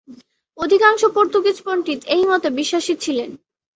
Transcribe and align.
অধিকাংশ 0.57 1.01
পর্তুগিজ 1.15 1.57
পণ্ডিত 1.65 1.99
এই 2.07 2.23
মতে 2.25 2.47
বিশ্বাসী 2.49 2.93
ছিলেন। 2.95 3.29